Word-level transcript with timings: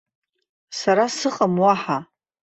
Сара 0.79 1.05
сыҟам 1.17 1.55
уаҳа. 1.63 1.97